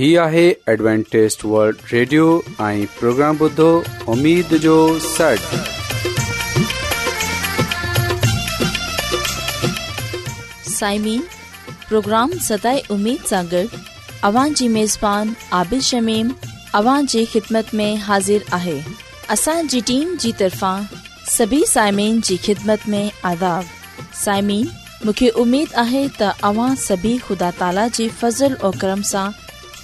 هي 0.00 0.08
آهي 0.24 0.42
ॲಡ್وانٽيست 0.80 1.40
world 1.54 1.80
radio 1.92 2.26
۽ 2.66 2.84
programme 2.98 3.38
بدو 3.40 3.64
اميد 4.12 4.52
جو 4.60 4.76
سٽ 5.06 5.42
سائمين 10.76 11.20
پروگرام 11.88 12.30
ستاي 12.46 12.80
اميد 12.96 13.26
سان 13.32 13.50
گڏ 13.52 13.74
اوان 14.30 14.54
جي 14.60 14.68
ميزبان 14.78 15.34
عابد 15.58 15.84
شميم 15.90 16.32
اوان 16.80 17.10
جي 17.16 17.24
خدمت 17.34 17.74
۾ 17.82 17.90
حاضر 18.06 18.48
آهي 18.60 18.78
اسان 19.36 19.70
جي 19.74 19.82
ٽيم 19.92 20.16
جي 20.24 20.32
طرفان 20.42 20.88
سڀي 21.36 21.60
سائمين 21.74 22.24
جي 22.30 22.38
خدمت 22.46 22.88
۾ 22.96 23.02
آداب 23.34 23.76
سائمين 24.24 24.64
مونکي 25.04 25.30
اميد 25.44 25.78
آهي 25.86 26.02
ته 26.22 26.50
اوان 26.52 26.82
سڀي 26.86 27.14
خدا 27.28 27.52
تالا 27.62 27.88
جي 28.00 28.08
فضل 28.24 28.58
۽ 28.66 28.76
کرم 28.86 29.06
سان 29.14 29.40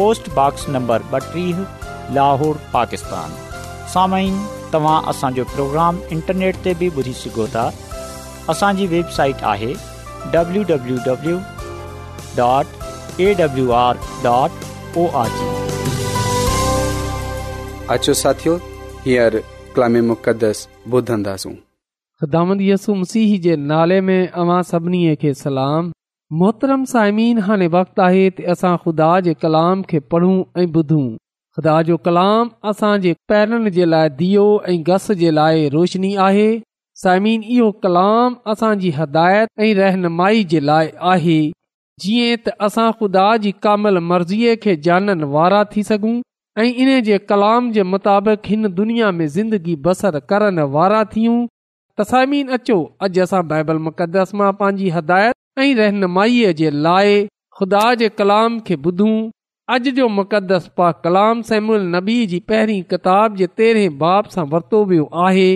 पोसोक्सट 0.00 1.62
लाहौर 2.18 2.60
पाकिस्तान 2.74 4.22
तव्हां 4.74 5.00
असांजो 5.12 5.44
प्रोग्राम 5.54 5.96
इंटरनेट 6.16 6.56
ते 6.66 6.72
बि 6.82 6.88
ॿुधी 6.98 7.12
सघो 7.22 7.46
था 7.54 7.66
असांजी 8.52 8.86
वेबसाइट 8.92 9.42
आहे 9.52 9.72
मोहतरम 26.40 26.84
साइमिन 26.90 27.38
हाणे 27.46 27.66
वक़्तु 27.72 28.02
आहे 28.02 28.20
त 28.36 28.44
असां 28.52 28.70
ख़ुदा 28.82 29.06
जे 29.24 29.32
कलाम 29.44 29.80
खे 29.88 29.98
पढ़ूं 30.12 30.36
ऐं 30.60 30.66
ॿुधूं 30.80 31.00
ख़ुदा 31.56 31.74
जो 31.88 31.96
कलाम 32.06 32.50
असां 32.70 32.92
जे 33.02 33.10
पैरनि 33.32 33.70
जे 33.78 33.88
लाइ 33.94 34.08
दीयो 34.20 34.44
ऐं 34.70 34.76
घस 34.94 35.08
जे 35.22 35.30
लाइ 35.38 35.66
रोशिनी 35.74 36.12
आहे 36.26 36.46
साइमिन 37.02 37.40
इहो 37.56 37.66
कलाम 37.82 38.36
असांजी 38.52 38.90
हिदायत 39.00 39.60
ऐं 39.64 39.68
रहनुमाई 39.80 40.40
जे 40.54 40.60
लाइ 40.70 40.88
आहे 41.12 41.36
जीअं 42.06 42.40
त 42.46 42.56
असां 42.68 42.88
ख़ुदा 43.02 43.26
जी 43.44 43.52
कामल 43.66 44.02
मर्ज़ीअ 44.12 44.56
खे 44.64 44.76
जाननि 44.88 45.30
वारा 45.36 45.60
थी 45.74 45.86
सघूं 45.90 46.14
ऐं 46.64 46.68
इन 46.86 46.92
जे 47.10 47.20
कलाम 47.34 47.70
जे 47.76 47.86
मुताबिक़ 47.90 48.50
हिन 48.54 48.70
दुनिया 48.80 49.12
में 49.18 49.26
ज़िंदगी 49.36 49.76
बसर 49.88 50.18
करण 50.32 50.64
वारा 50.78 51.04
थियूं 51.14 51.38
त 51.46 52.26
अचो 52.60 52.80
अॼु 53.08 53.22
असां 53.28 53.44
बाइबल 53.54 53.84
मुक़दस 53.90 54.36
मां 54.42 54.52
पंहिंजी 54.64 54.90
हिदायत 54.98 55.40
ऐं 55.60 55.74
रहनुमाईअ 55.76 56.52
जे 56.58 56.70
लाइ 56.82 57.16
ख़ुदा 57.58 57.80
जे 58.02 58.08
कलाम 58.18 58.58
खे 58.68 58.74
ॿुधूं 58.90 59.16
अॼु 59.74 59.90
जो 59.98 60.06
मुक़दस 60.18 60.68
पा 60.76 60.90
कलाम 61.06 61.42
सेम्यल 61.48 61.82
नबी 61.94 62.14
जी 62.30 62.38
पहिरीं 62.52 62.82
किताब 62.92 63.36
जे 63.40 63.46
तेरहें 63.60 63.98
बाब 64.02 64.30
सां 64.36 64.44
वरितो 64.54 64.82
वियो 64.92 65.04
आहे 65.24 65.48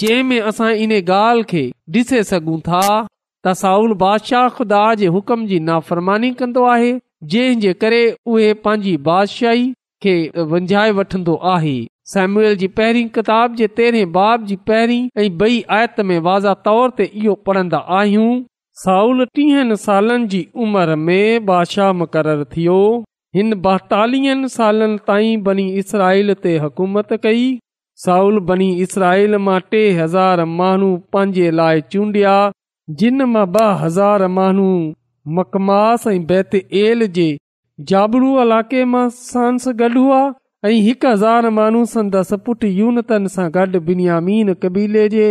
जंहिं 0.00 0.22
में 0.30 0.40
असां 0.52 0.72
इन 0.86 0.96
ॻाल्हि 1.00 1.44
खे 1.52 1.62
ॾिसे 1.98 2.22
सघूं 2.32 2.58
था 2.70 2.82
त 2.82 3.54
साउल 3.62 3.94
बादशाह 4.02 4.48
खुदा 4.58 4.82
जे 5.04 5.12
हुकम 5.18 5.46
जी 5.52 5.60
नाफ़रमानी 5.68 6.30
कंदो 6.42 6.64
आहे 6.72 6.90
जंहिं 7.34 7.74
करे 7.84 8.02
उहे 8.34 8.52
पंहिंजी 8.66 8.96
बादशाही 9.12 9.70
खे 10.06 10.16
वंझाए 10.54 10.90
वठंदो 11.00 11.38
आहे 11.54 11.76
सेम्यूल 12.16 12.54
जी 12.64 12.72
पहिरीं 12.82 13.08
किताब 13.20 13.56
जे 13.62 13.70
तेरहें 13.78 14.12
बाब 14.18 14.50
जी 14.52 14.58
पहिरीं 14.72 15.00
ऐं 15.24 15.30
बई 15.44 15.64
आयत 15.80 16.04
में 16.10 16.18
वाज़ा 16.30 16.58
तौर 16.68 16.96
ते 17.00 17.08
इहो 17.22 17.38
पढ़ंदा 17.50 17.82
आहियूं 18.02 18.30
साउल 18.80 19.24
टीहनि 19.36 19.76
सालनि 19.84 20.26
जी 20.32 20.40
उमिरि 20.64 20.94
में 21.06 21.46
बादशाह 21.46 21.92
मुक़ररु 22.00 22.44
थियो 22.52 22.74
हिन 23.36 23.50
ॿाएतालीहनि 23.70 24.48
सालनि 24.56 24.98
ताईं 25.08 25.40
बनी 25.48 25.64
इसराइल 25.82 26.34
ते 26.42 26.52
हुकूमत 26.66 27.08
कई 27.24 27.48
साउल 28.04 28.38
बनी 28.52 28.68
इसराईल 28.86 29.36
मां 29.48 29.56
टे 29.72 29.80
हज़ार 30.02 30.44
माण्हू 30.62 30.92
पंहिंजे 31.16 31.50
लाइ 31.62 31.80
चूंडिया 31.96 32.36
जिन 33.02 33.22
मां 33.34 33.44
ॿ 33.58 33.74
हज़ार 33.82 34.26
माण्हू 34.38 34.68
मकमास 35.42 36.06
ऐं 36.14 36.54
एल 36.84 37.06
जे 37.20 37.26
जाबरू 37.92 38.30
इलाइक़े 38.46 38.84
मां 38.96 39.04
सांस 39.20 39.68
गॾु 39.84 39.94
हुआ 40.04 40.22
ऐं 40.70 40.74
हिकु 40.90 41.12
हज़ार 41.16 41.50
माण्हू 41.60 41.84
संदसि 41.98 42.40
पुट 42.46 42.64
यूनतन 42.78 43.26
सां 43.38 43.48
गॾु 43.62 43.82
बिन्यामीन 43.92 44.54
कबीले 44.66 45.08
जे 45.16 45.28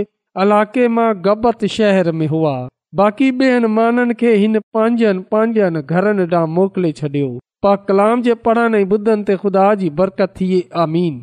इलाइक़े 0.47 0.91
मां 0.99 1.11
गबत 1.29 1.65
शहर 1.81 2.17
में 2.23 2.27
हुआ 2.39 2.57
बाक़ी 2.95 3.29
ॿियनि 3.37 3.67
माननि 3.67 4.13
खे 4.19 4.33
हिन 4.41 4.53
पंहिंजनि 4.73 5.19
पंहिंजनि 5.31 5.81
घरनि 5.93 6.23
ॾांहुं 6.35 6.47
मोकिले 6.57 6.91
छॾियो 6.99 7.27
पा 7.63 7.71
कलाम 7.87 8.21
जे 8.27 8.33
पढ़ण 8.47 8.75
ॿुधनि 8.85 9.23
ते 9.27 9.35
ख़ुदा 9.41 9.65
जी 9.81 9.89
बरकत 9.97 10.33
थिए 10.39 10.59
आमीन 10.83 11.15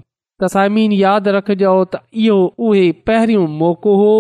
तसामीन 0.43 0.93
यादि 0.93 1.31
रखजो 1.37 1.73
त 1.93 2.01
इहो 2.25 2.37
उहे 2.69 2.83
पहिरियों 3.09 3.47
मौक़ो 3.63 3.95
हो 4.01 4.11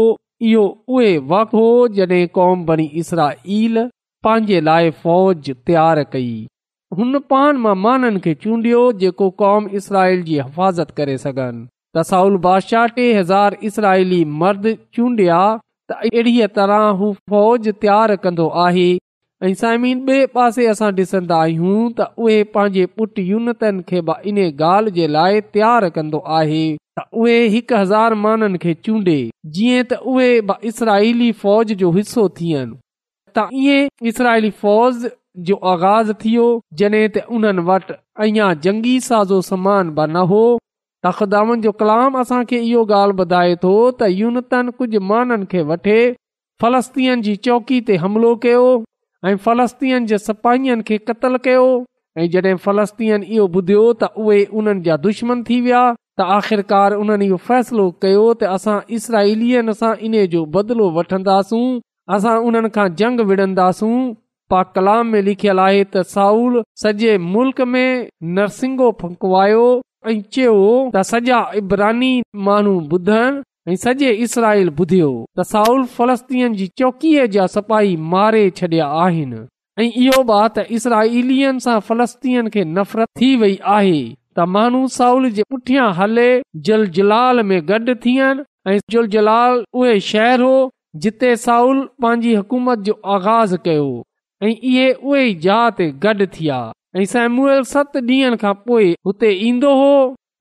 इहो 0.52 0.64
उहे 0.94 1.10
वक़्तु 1.34 1.58
हो 1.58 1.66
जॾहिं 1.98 2.26
क़ौम 2.38 2.64
बणी 2.70 2.86
इसरा 3.02 3.26
ईल 3.58 3.84
पंहिंजे 4.24 4.60
लाइ 4.70 4.90
फ़ौज 5.02 5.50
तयारु 5.66 6.04
कई 6.12 6.32
हुन 6.98 7.18
पान 7.34 7.60
माननि 7.84 8.20
खे 8.24 8.34
चूंडियो 8.46 8.82
जेको 9.04 9.30
क़ौम 9.42 9.68
इसराइल 9.82 10.22
जी 10.30 10.40
हिफ़ाज़त 10.44 10.90
करे 11.00 11.18
सघनि 11.26 12.38
बादशाह 12.48 12.86
टे 12.98 13.12
हज़ार 13.18 13.56
इसराइली 13.70 14.24
मर्द 14.40 14.76
चूंडिया 14.94 15.42
त 15.90 15.94
अहिड़ीअ 16.04 16.46
तरह 16.58 16.82
हू 16.98 17.12
फ़ौज 17.30 17.68
तयारु 17.80 18.16
कंदो 18.26 18.46
आहे 18.66 18.86
ऐं 19.46 19.52
साइमीन 19.62 19.98
ॿिए 20.10 20.26
पासे 20.36 20.66
असां 20.72 20.90
ॾिसंदा 21.00 21.40
आहियूं 21.46 21.80
त 21.98 22.06
उहे 22.26 22.36
पंहिंजे 22.54 22.84
पुट 23.00 23.18
यूनतन 23.30 23.82
खे 23.90 24.00
इन 24.30 24.38
ॻाल्हि 24.44 24.94
जे 25.00 25.08
लाइ 25.16 25.40
तयारु 25.56 25.90
कंदो 25.96 26.22
आहे 26.38 26.62
त 27.00 27.04
उहे 27.24 27.36
हिकु 27.56 27.76
हज़ार 27.80 28.14
माण्हुनि 28.22 28.58
खे 28.64 28.74
चूंडे 28.88 29.18
जीअं 29.58 29.90
त 29.92 30.00
उहे 30.14 31.30
फ़ौज 31.44 31.72
जो 31.84 31.90
हिसो 32.00 32.28
थियनि 32.40 32.80
त 33.38 33.46
ईअं 33.64 34.10
इसराईली 34.12 34.50
फ़ौज 34.64 35.08
जो 35.50 35.60
आगाज़ 35.76 36.12
थियो 36.24 36.48
जॾहिं 36.80 37.06
त 37.14 37.26
उन्हनि 37.40 37.68
वटि 37.72 38.00
अञा 38.28 38.52
जंगी 38.68 38.98
साज़ो 39.12 39.42
समान 39.52 39.90
बि 40.00 40.12
न 40.16 40.28
हो 40.34 40.42
तख़दामनि 41.04 41.60
जो 41.62 41.70
कलाम 41.80 42.16
असांखे 42.18 42.58
इहो 42.66 42.84
ॻाल्हि 42.96 43.16
ॿुधाए 43.24 43.54
थो 43.62 43.72
त 44.00 44.02
यूनतन 44.20 44.70
कुझु 44.78 45.00
माननि 45.08 45.46
खे 45.50 45.60
वठे 45.70 45.98
फ़लस्तीन 46.62 47.22
जी 47.26 47.34
चौकी 47.46 47.80
ते 47.88 47.96
हमिलो 48.04 48.34
कयो 48.46 48.64
ऐं 49.28 49.36
फलस्तीअनि 49.46 50.06
जे 50.12 50.18
सपाहियनि 50.28 50.82
खे 50.90 50.96
क़तलु 51.08 51.38
कयो 51.48 51.66
ऐं 52.20 52.26
जॾहिं 52.36 52.56
फलस्तीअ 52.66 53.18
इहो 53.36 53.44
ॿुधियो 53.58 53.82
त 54.00 54.10
उहे 54.24 54.38
उन्हनि 54.62 54.84
जा 54.88 54.96
दुश्मन 55.08 55.42
थी 55.50 55.60
विया 55.68 55.84
त 56.20 56.28
आख़िरकार 56.38 56.98
उन्हनि 57.04 57.28
इहो 57.32 57.38
फ़ैसिलो 57.48 57.86
कयो 58.06 58.24
त 58.40 58.54
असां 58.56 58.76
इसराइलियन 59.00 59.72
सां 59.82 59.92
इन 60.08 60.18
जो 60.36 60.44
बदिलो 60.58 60.88
वठंदासूं 60.98 61.64
असां 62.18 62.36
उन्हनि 62.48 62.74
खां 62.78 62.88
जंग 63.02 63.26
विढ़ंदासूं 63.32 63.94
पा 64.52 64.62
कलाम 64.78 65.14
में 65.14 65.22
लिखियलु 65.30 65.64
आहे 65.68 65.80
त 65.90 66.08
साऊल 66.18 66.62
सॼे 66.84 67.16
मुल्क़ 67.36 67.64
में 67.72 67.90
नरसिंगो 68.38 68.88
फंकवायो 69.02 69.66
ऐं 70.10 70.20
चयो 70.34 70.54
त 70.94 71.02
सॼा 71.10 71.36
इब्रानी 71.60 72.10
माण्हू 72.46 72.72
ॿुधनि 72.96 73.72
ऐ 73.72 73.76
सॼे 73.84 74.10
इसराईल 74.26 74.68
ॿुधियो 74.80 75.08
त 75.38 75.44
साउल 75.52 75.84
फलस्तीन 75.96 76.54
जी 76.58 76.66
चौकीअ 76.78 77.24
जा 77.36 77.46
सपाही 77.54 77.96
मारे 78.14 78.42
छॾिया 78.60 78.86
आहिनि 79.04 79.40
ऐं 79.82 79.86
इहो 80.02 80.18
बि 80.32 80.40
त 80.56 80.64
इसराईली 80.78 81.38
फलस्तीन 81.88 82.48
खे 82.54 82.64
नफ़रत 82.78 83.06
थी 83.20 83.30
वई 83.44 83.56
आहे 83.76 83.96
त 84.36 84.46
माण्हू 84.56 84.82
साउल 84.98 85.30
जे 85.38 85.42
पुठियां 85.50 85.88
हले 86.00 86.28
जलाल 86.68 87.42
में 87.50 87.58
गॾ 87.70 87.78
थियनि 88.04 88.78
जल 88.94 89.06
जलाल 89.18 89.64
उहे 89.78 89.98
शहर 90.12 90.40
हो 90.48 90.54
जिते 91.04 91.34
साउल 91.48 91.80
पंहिंजी 92.02 92.34
हुकूमत 92.40 92.78
जो 92.88 93.00
आगाज़ 93.18 93.56
कयो 93.64 93.88
ऐं 94.42 94.54
इहे 94.72 94.88
उहे 94.92 95.22
जहा 95.46 95.68
ते 95.80 96.26
थिया 96.38 96.58
ऐं 96.96 97.04
साइमूअल 97.10 97.62
सत 97.68 97.96
ॾींहनि 98.08 98.36
खां 98.40 98.52
पोइ 98.66 98.94
हुते 99.06 99.30
ईंदो 99.46 99.70
हो 99.78 99.94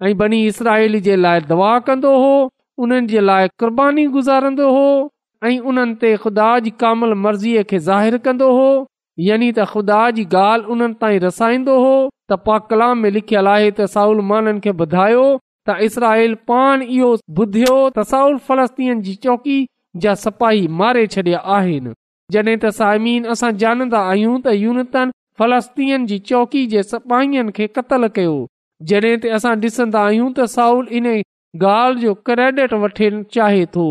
ऐं 0.05 0.11
बनी 0.17 0.41
इसराल 0.47 0.99
जे 1.05 1.15
लाइ 1.15 1.39
दवा 1.51 1.71
कंदो 1.85 2.11
हो 2.23 2.33
उन्हनि 2.85 3.07
जे 3.13 3.19
लाइ 3.29 3.47
क़ुर्बानी 3.59 4.05
गुज़ारंदो 4.15 4.69
हो 4.75 4.85
ऐं 5.49 5.55
उन्हनि 5.71 5.95
ते 6.03 6.11
ख़ुदा 6.25 6.49
जी 6.67 6.71
कामल 6.83 7.13
मर्ज़ीअ 7.23 7.63
खे 7.71 7.79
ज़ाहिरु 7.87 8.19
कंदो 8.27 8.49
हो 8.59 8.67
यानी 9.29 9.47
त 9.51 9.65
ख़ुदा 9.71 10.01
जी 10.19 10.27
ॻाल्हि 10.43 10.71
उन्हनि 10.75 10.97
ताईं 11.05 11.19
रसाईंदो 11.25 11.79
हो 11.85 11.95
त 12.29 12.37
पा 12.45 12.59
कलाम 12.69 13.01
में 13.05 13.09
लिखियलु 13.17 13.51
आहे 13.55 13.71
त 13.71 13.89
साउल 13.95 14.21
माननि 14.33 14.63
खे 14.67 14.75
ॿुधायो 14.87 15.25
त 15.71 15.77
इसराल 15.89 16.37
पाण 16.53 16.85
इहो 16.99 17.09
ॿुधियो 17.41 17.75
त 17.97 18.07
साउल 18.13 18.37
फ़लस्तीन 18.51 19.01
जी 19.09 19.15
चौकी 19.27 19.57
जा 20.05 20.15
सपाही 20.27 20.67
मारे 20.83 21.05
छॾिया 21.17 21.43
आहिनि 21.59 21.97
जॾहिं 22.37 22.55
त 22.55 22.73
साइमीन 22.83 23.29
असां 23.37 23.53
ॼाणंदा 23.67 24.05
आहियूं 24.13 24.39
त 24.47 25.09
फलस्तीन 25.39 26.05
जी 26.09 26.17
चौकी 26.31 26.59
जे 26.73 26.81
सपाहियुनि 26.91 27.51
खे 27.57 27.65
क़तल 27.77 28.03
कयो 28.17 28.33
जॾहिं 28.89 29.13
त 29.21 29.29
असां 29.37 29.53
ॾिसंदा 29.67 29.99
आहियूं 30.07 30.27
त 30.29 30.37
साउल 30.57 30.83
इन 30.99 31.05
ॻाल्हि 31.67 32.01
जो 32.03 32.11
क्रेडिट 32.29 32.99
चाहे 33.37 33.63
थो 33.77 33.85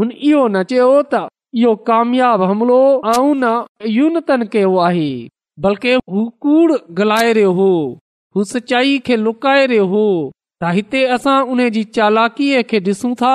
हुन 0.00 0.10
इहो 0.30 0.42
न 0.48 0.64
चयो 0.72 0.88
त 1.14 1.22
इहो 1.62 1.70
कामयाबु 1.90 2.48
हमिलो 2.50 2.80
ऐं 3.14 4.18
बल्कि 5.64 5.92
गलाए 6.98 7.30
रहियो 7.38 7.70
होाई 8.36 8.92
खे 9.08 9.18
लुकाए 9.24 9.62
रहियो 9.72 9.86
हो 9.94 10.04
त 10.62 10.72
हिते 10.80 11.02
असां 11.18 11.38
उन 11.54 11.62
जी 11.78 11.86
चालाकीअ 11.98 12.60
खे 12.72 12.82
ॾिसूं 12.90 13.14
था 13.22 13.32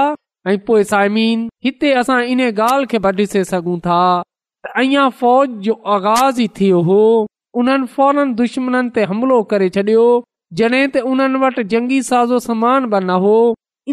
ऐं 0.52 0.56
पोए 0.70 0.84
साइमीन 0.94 1.42
हिते 1.70 1.90
असां 2.04 2.20
इन 2.36 2.46
ॻाल्हि 2.50 3.26
खे 3.36 3.42
सघूं 3.54 3.80
था 3.90 4.00
त 4.24 4.76
अञा 4.86 5.08
फौज 5.24 5.58
जो 5.70 5.76
आगाज़ 6.00 6.44
ई 6.44 6.48
थियो 6.62 6.84
हो 6.92 7.02
उन 7.60 7.70
फोरन 7.94 8.28
दुश्मन 8.40 8.76
ते 8.96 9.02
हमलो 9.12 9.38
करे 9.52 9.68
छॾियो 9.76 10.02
जॾहिं 10.60 10.82
त 10.96 10.98
उन्हनि 11.12 11.38
वटि 11.44 11.62
जंगी 11.74 12.00
साज़ो 12.10 12.38
समान 12.48 12.82
बि 12.92 12.98
न 13.06 13.14
हो 13.24 13.38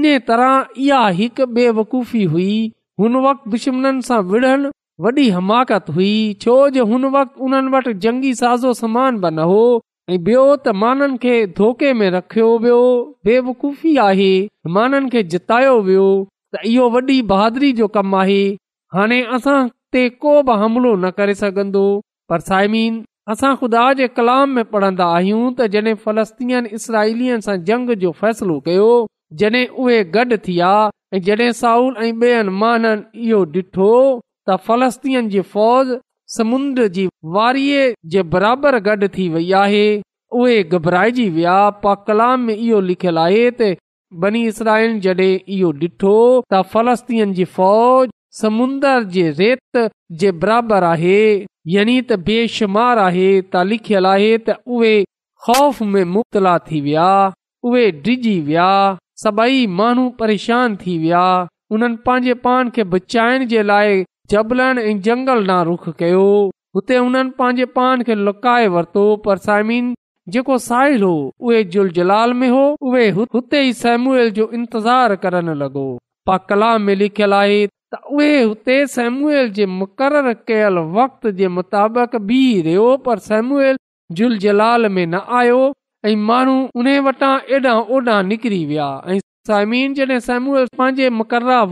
इन 0.00 0.06
तरह 0.30 0.83
इहा 0.87 0.99
हिकु 1.21 1.44
बेवूफ़ी 1.59 2.25
हुई 2.33 2.56
हुन 3.02 3.12
वक्त 3.26 3.42
दुश्मत 3.54 5.85
हुई 5.97 6.11
छो 6.44 6.54
जो 6.75 6.83
बि 7.14 7.59
न 9.30 9.38
हो 9.52 9.64
त 10.11 10.66
माननि 10.83 11.18
खे 11.25 11.35
धोके 11.59 11.90
में 12.02 12.09
रखियो 12.18 12.50
वियो 12.66 12.83
बेवूफ़ी 13.30 13.94
आहे 14.09 14.33
माननि 14.76 15.11
खे 15.16 15.23
जितायो 15.38 15.73
वियो 15.88 16.06
त 16.56 16.64
इहो 16.75 16.88
वॾी 16.99 17.18
बहादुरी 17.33 17.73
जो 17.80 17.88
कम 17.97 18.14
आहे 18.26 18.42
हाणे 18.99 19.23
असां 19.40 19.59
न 19.97 21.14
करे 21.21 21.35
सघंदो 21.44 21.87
पर 22.30 22.47
साइमीन 22.50 23.02
असां 23.32 23.54
ख़ुदा 23.60 23.82
जे 23.98 24.06
कलाम 24.16 24.50
में 24.56 24.64
पढ़न्दा 24.72 25.04
आहियूं 25.18 25.42
त 25.50 25.66
जड॒ 25.74 25.92
फलस्तीन 26.06 26.66
इसराईलीअ 26.78 27.36
सां 27.46 27.54
जंग 27.70 27.92
जो 28.02 28.10
फ़ैसिलो 28.22 28.56
कयो 28.66 28.88
जड॒हिं 29.42 29.66
उहे 29.84 30.00
गॾु 30.16 30.24
थी 30.32 30.38
विया 30.48 30.72
ऐं 31.14 31.20
जॾहिं 31.28 31.52
साउल 31.60 31.94
ऐं 32.00 32.10
ॿियनि 32.26 32.54
महाननि 32.62 33.28
इहो 33.28 33.40
ॾिठो 33.54 33.88
त 34.48 34.58
फलस्तीन 34.66 35.30
जी 35.36 35.40
फ़ौज 35.54 35.94
समुंद्र 36.36 36.88
जी 36.98 37.06
वारीअ 37.38 37.86
जे 38.16 38.26
बराबरि 38.34 38.80
गॾु 38.90 39.08
थी 39.16 39.28
वई 39.38 39.50
आहे 39.62 39.86
उहे 40.42 40.62
घबराइजी 40.76 41.28
विया 41.38 41.56
पा 41.86 41.94
कलाम 42.10 42.46
में 42.50 42.54
इहो 42.56 42.80
लिखियल 42.90 43.18
आहे 43.24 43.44
त 43.62 43.74
बनी 44.26 44.44
इसराइल 44.54 45.00
जड॒हिं 45.08 45.32
इहो 45.58 45.72
ॾिठो 45.86 46.14
त 46.52 46.62
फलस्तीन 46.76 47.34
फ़ौज 47.56 48.13
समुंदर 48.40 49.04
जे 49.14 49.28
रेत 49.38 49.76
जे 50.20 50.30
बराबरि 50.42 50.84
आहे 50.92 51.18
यानी 51.72 51.96
त 52.08 52.16
बेशुमार 52.28 52.98
आहे 53.06 53.26
त 53.40 53.60
लिखियल 53.72 54.06
आहे 54.12 54.30
त 54.46 54.54
उहे 54.78 54.94
ख़ौफ़ 55.46 55.82
में 55.92 56.08
मुबतला 56.14 56.54
थी 56.70 56.80
विया 56.86 57.10
उहे 57.70 57.84
डिजी 58.08 58.34
विया 58.48 58.70
सभई 59.24 59.60
माण्हू 59.80 60.08
परेशान 60.22 60.74
थी 60.80 60.96
विया 61.04 61.22
उन्हनि 61.76 61.98
पंहिंजे 62.08 62.34
पाण 62.46 62.70
खे 62.78 62.82
बचाइण 62.94 63.46
जे 63.52 63.62
लाइ 63.70 64.02
जबलनि 64.34 64.82
ऐं 64.90 64.96
जंगल 65.08 65.44
नां 65.52 65.62
रुख 65.70 65.84
कयो 66.02 66.26
हुते 66.76 66.98
उन्हनि 67.06 67.34
पंहिंजे 67.38 67.66
पाण 67.78 68.02
खे 68.10 68.14
लुकाए 68.26 68.66
वरितो 68.76 69.04
पर 69.28 69.44
साइमिन 69.46 69.94
जेको 70.36 70.58
साहिल 70.66 71.02
हो 71.08 71.14
उहे 71.50 71.62
उहेलाल 71.84 72.34
में 72.42 72.48
हो 72.56 72.64
उहे 72.90 73.06
हुते 73.34 73.62
ई 73.68 73.72
सेम 73.84 74.10
जो 74.40 74.50
इंतज़ार 74.60 75.16
करण 75.26 75.54
लॻो 75.64 75.86
पा 76.28 76.36
कला 76.50 76.72
में 76.88 76.94
लिखल 77.04 77.32
आहे 77.42 77.62
त 77.94 78.12
उहेते 78.18 78.76
सेमूल 78.94 79.48
जे 79.56 79.66
मुक़ररु 79.78 80.32
कयल 80.48 80.78
वक़्त 80.98 81.26
जे 81.40 81.48
मुताबिक़ 81.56 82.16
बीह 82.30 82.62
रहियो 82.66 82.86
पर 83.08 83.18
जुल 84.18 84.36
जलाल 84.44 84.88
में 84.94 85.06
न 85.06 85.20
आयो 85.40 85.60
ऐं 86.06 86.14
माण्हू 86.28 86.54
उन 86.80 86.88
वटां 87.06 87.32
एॾा 87.56 87.72
ओॾां 87.96 88.22
निकिरी 88.30 88.64
विया 88.70 88.88
ऐं 89.10 89.18
साइमीन 89.48 89.94
जॾहिं 89.98 90.18
सेमूल 90.26 90.66
पंहिंजे 90.78 91.08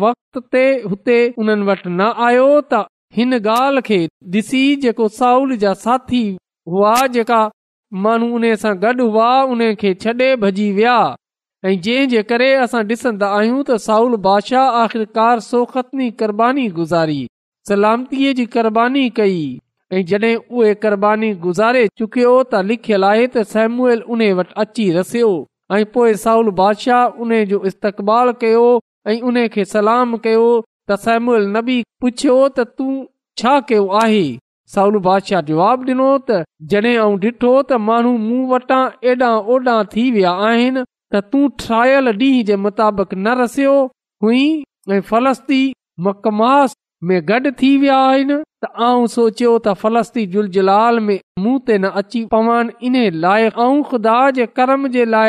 वक़्त 0.02 0.38
ते 0.52 0.64
हुते 0.90 1.18
उन्हनि 1.42 1.64
वटि 1.70 1.90
न 1.90 2.08
आयो 2.26 2.46
त 2.72 2.86
हिन 3.18 3.34
ॻाल्हि 3.40 3.82
खे 3.90 4.00
ॾिसी 4.38 4.62
जेको 4.86 5.08
साउल 5.18 5.56
जा 5.66 5.72
साथी 5.86 6.22
हुआ 6.74 6.94
जेका 7.18 7.40
माण्हू 8.06 8.30
उन 8.40 8.54
सां 8.64 8.74
गॾु 8.86 9.08
हुआ 9.12 9.32
उन 9.54 9.72
खे 9.82 9.94
छॾे 10.04 10.34
भॼी 10.46 10.70
विया 10.78 10.96
ऐं 11.64 11.74
जंहिं 11.82 12.08
जे 12.08 12.22
करे 12.30 12.46
असां 12.62 12.82
ॾिसन्दा 12.90 13.26
आहियूं 13.38 13.58
त 13.66 13.74
साउल 13.82 14.14
बादशाह 14.22 14.78
आख़िरकार 14.84 15.40
सोखतनी 15.48 16.08
क़रबानी 16.22 16.66
गुज़ारी 16.78 17.20
सलामतीअ 17.68 18.32
जी 18.38 18.46
क़बानी 18.54 19.02
कई 19.18 19.36
ऐं 19.92 20.00
जॾहिं 20.08 20.32
उहे 20.62 20.72
क़रबानी 20.86 21.30
गुज़ारे 21.46 21.84
चुकियो 22.00 22.32
त 22.46 22.62
लिखियलु 22.70 23.06
आहे 23.10 23.26
त 23.28 23.44
सेमूअल 23.52 24.02
उन 24.16 24.26
वटि 24.40 24.56
अची 24.64 24.88
रसियो 24.98 25.30
ऐं 25.78 25.82
पोइ 25.94 26.14
साउल 26.26 26.50
बादशाह 26.62 27.20
उन 27.26 27.38
जो 27.54 27.62
इस्तेक़ 27.70 28.02
कयो 28.44 28.64
ऐं 29.12 29.18
उन 29.32 29.42
सलाम 29.76 30.16
कयो 30.28 30.48
त 30.90 31.18
नबी 31.58 31.78
पुछियो 32.04 32.36
त 32.56 32.70
तूं 32.80 32.92
छा 33.42 33.54
कयो 33.70 33.86
आहे 34.04 34.24
साउल 34.78 35.00
बादशाह 35.10 35.48
जवाब 35.52 35.88
ॾिनो 35.92 36.10
त 36.32 36.42
जॾहिं 36.74 37.00
ऐं 37.00 37.10
ॾिठो 37.32 37.58
त 37.58 37.84
माण्हू 37.90 38.16
मूं 38.30 38.48
वटां 38.54 39.84
थी 39.94 40.10
विया 40.16 40.34
आहिनि 40.48 40.84
त 41.14 41.20
तू 41.32 41.46
ट्रायल 41.60 42.08
ॾींहुं 42.10 42.44
जे 42.50 42.56
मुताबिक़ 42.66 43.14
न 43.14 43.34
रसियो 43.40 43.72
हुई 44.24 44.44
ऐं 44.92 45.00
फलस्ती 45.10 45.62
मकमास 46.06 46.74
में 47.10 47.20
थी 47.30 47.78
त 47.86 48.68
आऊं 48.86 49.06
सोचियो 49.14 49.52
त 49.62 49.72
फलस्ती 49.82 50.22
झुलाल 50.42 51.00
में 51.06 51.16
मुंहं 51.44 51.58
ते 51.70 51.78
न 51.78 51.88
अची 52.00 52.22
इन 52.88 52.94
लाइ 53.24 53.48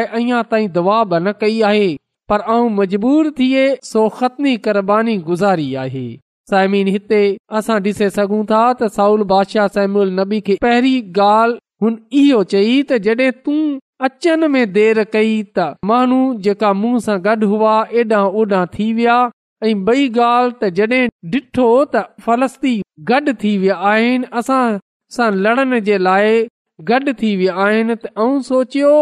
अञा 0.06 0.42
ताईं 0.52 0.70
दवाब 0.80 1.14
न 1.28 1.32
कई 1.42 1.60
आहे 1.70 1.88
पर 2.32 2.42
आऊं 2.58 2.70
मजबूर 2.80 3.32
थिए 3.40 3.66
सो 3.92 4.08
ख़तनी 4.20 5.18
गुज़ारी 5.30 5.74
आहे 5.86 6.06
साइमिन 6.52 6.88
हिते 6.98 7.22
असां 7.58 7.80
ॾिसी 7.90 8.10
सघूं 8.20 8.44
था 8.52 8.62
त 8.84 8.92
साउल 9.00 9.24
बादशाह 9.34 9.68
सेम्यबी 9.80 10.40
खे 10.50 10.56
पहिरीं 10.62 11.00
ॻाल्हि 11.26 11.60
हुन 11.86 11.98
इहो 12.24 12.44
चई 12.54 12.82
तूं 12.94 13.60
अचनि 14.02 14.48
में 14.54 14.72
देर 14.74 15.04
कई 15.14 15.42
त 15.58 15.66
माण्हू 15.90 16.20
जेका 16.46 16.72
मुंहं 16.80 17.00
सां 17.08 17.18
गॾु 17.26 17.48
हुआ 17.52 17.74
एड़ा 18.02 18.22
ओॾां 18.42 18.66
थी 18.76 18.88
विया 19.00 19.18
ऐं 19.68 19.76
बई 19.90 20.08
ॻाल्हि 20.10 20.56
त 20.62 20.70
जॾहिं 20.80 21.08
ॾिठो 21.36 21.68
त 21.96 22.04
फ़लस्ती 22.26 22.74
गॾु 23.12 23.34
थी 23.44 23.52
विया 23.66 23.76
आहिनि 23.92 24.30
असां 24.42 24.64
सां 25.18 25.28
लड़नि 25.46 25.82
जे 25.90 25.98
लाइ 26.10 26.48
त 27.14 28.14
ऐं 28.18 28.42
सोचियो 28.50 28.94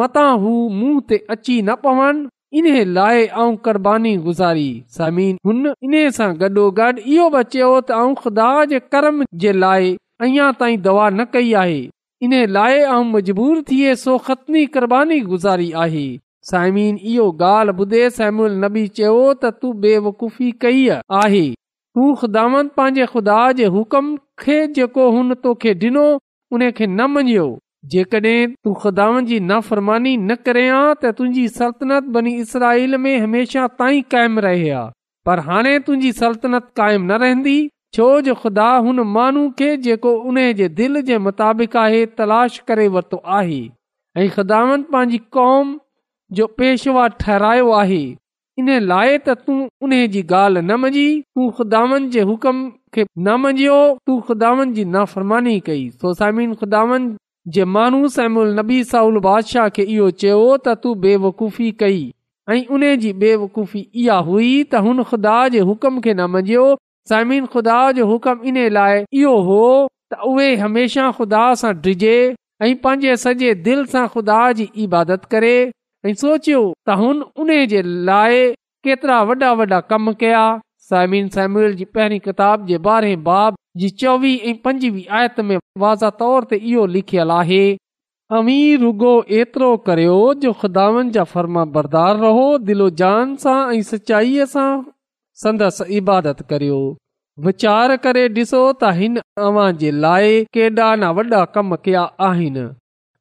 मता 0.00 0.26
हू 0.44 0.52
मुंह 0.80 1.00
ते 1.08 1.20
अची 1.36 1.56
न 1.62 1.74
पवनि 1.84 2.28
इन 2.58 2.66
लाइ 2.96 3.24
ऐं 3.24 3.50
क़ुरबानी 3.66 4.16
गुज़ारी 4.28 4.66
समीन 4.98 5.36
हुन 5.48 5.66
इन 5.88 5.94
सां 6.20 6.28
गॾोगॾु 6.44 6.92
इहो 7.16 7.28
बचियो 7.38 7.72
तुदा 7.90 8.50
जे 8.74 8.78
कर्म 8.94 9.24
जे 9.46 9.52
लाइ 9.64 9.94
अञा 10.28 10.52
ताईं 10.60 10.80
दवा 10.88 11.08
न 11.14 11.24
कई 11.32 11.52
आहे 11.62 11.82
इन 12.24 12.34
लाइ 12.56 12.74
ऐं 12.80 13.02
मजबूर 13.14 13.60
थिए 13.70 13.94
सो 14.02 14.16
ख़तनी 14.26 14.64
क़ुर्बानी 14.74 15.18
गुज़ारी 15.30 15.66
आहे 15.84 16.04
साइमीन 16.50 16.98
इहो 17.12 17.24
ॻाल्हि 17.48 17.74
ॿुधे 17.84 18.00
समूल 18.18 18.54
नबी 18.64 18.84
चयो 19.00 19.16
त 19.42 19.50
तूं 19.64 19.72
बेवकूफ़ी 19.84 20.48
कई 20.64 20.86
आहे 21.18 21.42
तूं 21.98 22.14
ख़ुदान 22.22 22.70
पंहिंजे 22.78 23.06
ख़ुदा 23.12 23.40
जे 23.60 23.66
हुकम 23.76 24.08
खे 24.44 24.56
जेको 24.78 25.08
हुन 25.16 25.34
तोखे 25.48 25.74
ॾिनो 25.84 26.04
उन 26.58 26.68
खे 26.80 26.86
न 26.86 27.10
मञियो 27.16 27.46
जेकॾहिं 27.96 28.34
तूं 28.64 28.74
ख़ुदावन 28.86 29.30
जी 29.32 29.40
नाफ़रमानी 29.50 30.16
न 30.16 30.38
करियां 30.48 30.80
त 30.80 31.12
तुंहिंजी 31.20 31.46
सल्तनत 31.58 32.10
बनी 32.18 32.34
इसराईल 32.46 33.02
में 33.06 33.12
हमेशह 33.28 33.68
ताईं 33.82 34.02
क़ाइमु 34.16 34.46
रहे 34.48 34.70
आ 34.82 34.82
पर 35.30 35.46
हाणे 35.50 35.78
तुंहिंजी 35.88 36.14
सल्तनत 36.24 36.72
क़ाइमु 36.82 37.06
न 37.12 37.22
रहंदी 37.26 37.58
छो 37.94 38.04
जो 38.26 38.34
ख़ुदा 38.34 38.66
हुन 38.84 39.00
माण्हू 39.16 39.42
खे 39.58 39.76
जेको 39.82 40.12
उन 40.30 40.38
जे 40.60 40.68
दिलि 40.78 41.02
जे 41.10 41.18
मुताबिक़ 41.26 41.76
आहे 41.82 42.04
तलाश 42.20 42.58
करे 42.68 42.86
वरितो 42.94 43.20
आहे 43.40 43.58
ऐं 44.22 44.28
ख़ुदावन 44.36 44.82
पंहिंजी 44.94 45.18
कौम 45.36 45.68
जो 46.38 46.46
पेशवा 46.62 47.06
ठहिरायो 47.20 47.70
आहे 47.82 48.02
इन 48.62 48.70
लाइ 48.88 49.14
त 49.18 49.36
तू 49.44 49.58
उन 49.88 49.94
जी 50.16 50.22
ॻाल्हि 50.38 50.62
न 50.64 50.80
मञी 50.86 51.06
तू 51.36 51.48
ख़ुदावन 51.58 52.10
जे 52.16 52.26
हुकम 52.32 52.64
खे 52.96 53.04
न 53.04 53.36
मञियो 53.44 53.76
तूं 54.06 54.20
ख़ुदावन 54.30 54.72
जी 54.78 54.84
नाफ़रमानी 54.96 55.54
कई 55.68 55.88
सोसामिन 56.04 56.54
ख़ुदावन 56.62 57.08
जे 57.56 57.64
माण्हू 57.76 58.44
नबी 58.60 58.82
साउल 58.94 59.20
बादशाह 59.28 59.68
खे 59.78 59.82
इहो 59.94 60.10
चयो 60.24 60.40
त 60.56 60.80
तू 60.84 60.94
बेवकूफ़ी 61.06 61.70
कई 61.84 62.04
ऐं 62.54 62.60
उन 62.78 62.92
जी 63.04 63.12
बेवकूफ़ी 63.24 63.86
इहा 64.04 64.20
हुई 64.30 64.52
त 64.64 64.88
हुन 64.88 65.02
ख़ुदा 65.12 65.38
जे 65.56 65.68
हुकम 65.72 66.00
खे 66.08 66.14
न 66.16 66.28
मञियो 66.36 66.68
साइमिन 67.08 67.46
ख़ुदा 67.52 67.78
जो 67.96 68.04
हुकम 68.06 68.42
इन 68.50 68.56
लाए 68.74 69.00
इहो 69.22 69.32
हो 69.48 69.62
त 70.12 70.18
उहे 70.28 70.84
खुदा 71.16 71.42
सां 71.62 71.72
डिजे 71.86 72.12
ऐं 72.62 72.68
पंहिंजे 72.86 73.16
सॼे 73.24 73.50
दिल 73.66 73.80
सां 73.94 74.04
खुदा 74.14 74.38
जी 74.60 74.64
इबादत 74.86 75.24
करे 75.34 75.50
सोचियो 76.20 76.62
वॾा 76.88 78.26
कम 79.92 80.12
कया 80.22 80.44
साइमिन 80.88 81.26
बार 83.28 83.52
जी 83.82 83.88
चोवीह 84.02 84.48
ऐं 84.50 84.54
पंजवीह 84.64 85.12
आयत 85.20 85.36
में 85.50 85.56
वाज़ा 85.86 86.10
तौर 86.24 86.48
ते 86.50 86.56
इहो 86.72 86.86
लिखल 86.96 87.34
आहे 87.36 87.62
अमीर 88.40 88.80
रुगो 88.84 89.12
ऐतिरो 89.40 89.70
करियो 89.88 90.16
जो 90.44 90.54
जा 91.18 91.24
फर्मा 91.36 91.64
बरदार 91.78 92.18
रहो 92.26 92.46
दिलो 92.70 92.88
जान 93.04 93.34
सां 93.46 93.58
ऐं 93.78 93.82
सचाईअ 93.94 94.48
सां 94.56 94.68
संदसि 95.42 95.84
इबादत 95.98 96.40
करियो 96.50 96.76
वीचार 97.46 97.92
करे 98.02 98.20
ॾिसो 98.38 98.58
त 98.80 98.90
हिन 98.98 99.20
अव्हां 99.44 99.70
जे 99.78 99.90
लाइ 100.02 100.34
केॾा 100.58 100.88
न 101.02 101.04
वॾा 101.18 101.40
कम 101.54 101.74
कया 101.86 102.02
आहिनि 102.26 102.66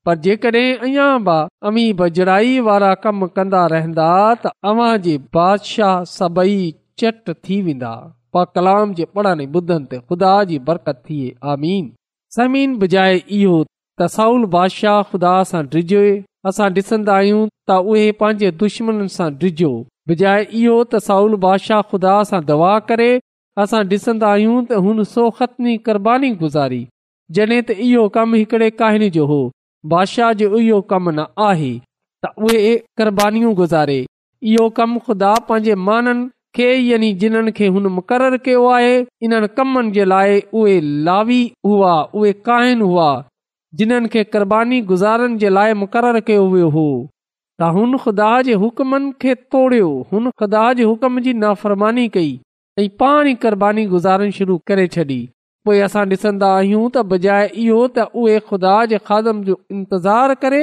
पर 0.08 0.18
जेकॾहिं 0.28 0.68
अञा 0.88 1.08
बि 1.30 1.38
अमीब 1.70 2.06
जड़ाई 2.18 2.60
वारा 2.68 2.94
कम 3.06 3.26
कंदा 3.40 3.62
रहंदा 3.74 4.10
त 4.44 4.52
अव्हां 4.74 4.92
जे 5.08 5.14
बादशाह 5.38 6.04
सभेई 6.12 6.60
चट 7.04 7.32
थी 7.48 7.58
वेंदा 7.70 7.94
पा 8.38 8.44
कलाम 8.58 8.94
जे 9.00 9.06
पढ़ण 9.18 9.42
ॿुधनि 9.60 9.86
ते 9.94 9.98
ख़ुदा 10.10 10.34
जी 10.52 10.60
बरकत 10.70 11.00
थिए 11.10 11.32
आमीन 11.56 11.88
समीन 12.40 12.76
बजाए 12.86 13.16
इहो 13.40 13.56
त 13.64 14.10
साउल 14.20 14.46
बादशाह 14.58 15.02
ख़ुदा 15.14 15.34
सां 15.54 15.64
डिॼोए 15.74 16.14
असां 16.52 16.70
ॾिसन्दा 16.80 17.18
आहियूं 17.24 17.42
त 17.72 17.80
उहे 17.96 18.06
पंहिंजे 18.22 18.54
दुश्मन 18.66 19.04
सां 19.18 19.30
डिजो 19.46 19.74
बिजाए 20.12 20.42
इहो 20.60 20.74
त 20.84 21.00
साउल 21.08 21.36
बादशाह 21.44 21.82
ख़ुदा 21.92 22.14
सां 22.30 22.40
दवा 22.48 22.72
करे 22.92 23.10
असां 23.64 23.82
ॾिसंदा 23.92 24.32
आहियूं 24.38 24.56
त 24.64 24.80
हुन 24.88 24.98
सो 25.12 25.28
ख़तनी 25.40 26.32
गुज़ारी 26.42 26.80
जॾहिं 27.38 27.60
त 27.62 27.78
इहो 27.88 28.02
कमु 28.18 28.42
हिकिड़े 28.42 28.68
क़हिनी 28.82 29.10
जो 29.18 29.28
हो 29.30 29.38
बादशाह 29.94 30.34
जो 30.42 30.50
इहो 30.64 30.80
कमु 30.94 31.14
न 31.20 31.28
आहे 31.48 31.70
त 32.26 32.34
उहे 32.50 32.74
क़रबानीूं 33.04 33.54
गुज़ारे 33.62 33.96
इहो 34.56 34.66
कमु 34.82 35.04
ख़ुदा 35.08 35.32
पंहिंजे 35.52 35.78
माननि 35.86 36.28
खे 36.58 36.68
यानी 36.88 37.14
जिन्हनि 37.24 37.56
खे 37.62 37.70
हुन 37.78 37.90
मुक़ररु 38.00 38.42
कयो 38.50 38.66
आहे 38.74 38.92
इन्हनि 39.28 39.48
कमनि 39.62 39.96
जे 40.00 40.10
लाइ 40.16 40.40
उहे 40.64 40.76
लावी 41.10 41.42
हुआ 41.70 41.94
उहे 42.22 42.34
क़हिन 42.50 42.82
हुआ 42.90 43.10
जिन्हनि 43.82 44.14
खे 44.18 44.24
क़बानी 44.36 44.82
गुज़ारण 44.94 45.38
जे 45.46 45.56
लाइ 45.60 45.80
मुक़ररु 45.86 46.22
कयो 46.32 46.46
वियो 46.56 46.70
हो 46.78 46.88
त 47.64 47.76
हुन 47.76 47.98
ख़ुदा 48.04 48.30
जे 48.46 48.54
हुकमनि 48.62 49.10
खे 49.24 49.34
तोड़ियो 49.56 49.90
हुन 50.14 50.30
ख़ुदा 50.30 50.64
जे 50.80 50.88
हुकम 50.88 51.20
जी 51.28 51.34
नाफ़रमानी 51.44 52.04
कई 52.16 52.32
ऐं 52.80 52.88
पाण 53.04 53.28
ई 53.30 53.34
क़ुर्बानी 53.46 53.86
गुज़ारण 53.94 54.32
शुरू 54.40 54.58
करे 54.72 54.88
छॾी 54.96 55.18
पोइ 55.70 55.80
असां 55.88 56.04
ॾिसंदा 56.16 56.50
आहियूं 56.58 56.82
त 56.88 57.04
बजाए 57.14 57.46
इहो 57.66 57.78
त 57.98 58.06
उहे 58.22 58.36
ख़ुदा 58.52 58.74
जे 58.94 59.00
खादम 59.12 59.40
जो 59.52 59.56
इंतज़ार 59.76 60.34
करे 60.44 60.62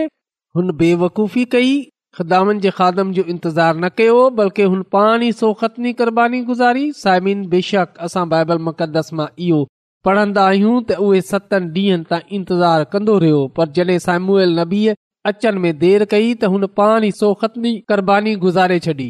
हुन 0.59 0.75
बेवखूफ़ी 0.85 1.45
कई 1.57 1.71
ख़ुदावनि 2.19 2.65
जे 2.69 2.75
खादम 2.83 3.15
जो 3.21 3.25
इंतज़ार 3.35 3.75
न 3.83 3.95
कयो 4.01 4.19
बल्कि 4.43 4.67
हुन 4.75 4.85
पाण 4.97 5.25
ई 5.29 5.41
सोखतनी 5.43 5.95
क़ुर्बानी 6.03 6.43
गुज़ारी 6.55 6.85
साइमिन 7.05 7.47
बेशक 7.55 8.09
असां 8.09 8.27
बाइबल 8.35 8.63
मुक़दस 8.71 9.15
मां 9.21 9.31
इहो 9.49 9.63
पढ़ंदा 10.11 10.45
आहियूं 10.55 10.77
त 10.81 11.05
उहे 11.09 11.25
सतनि 11.35 11.69
ॾींहनि 11.79 12.13
ताईं 12.15 12.41
इंतज़ारु 12.41 12.93
कंदो 12.97 13.19
रहियो 13.27 13.41
पर 13.61 13.75
जॾहिं 13.81 14.05
सामूअल 14.09 14.55
नबीअ 14.65 15.01
अचण 15.29 15.59
में 15.63 15.73
देर 15.79 16.05
कई 16.11 16.35
त 16.35 16.45
हुन 16.53 16.65
पाण 16.77 17.05
ई 17.05 17.11
सोखतनी 17.21 17.73
क़ुर्बानी 17.93 18.35
गुज़ारे 18.45 18.79
छॾी 18.87 19.09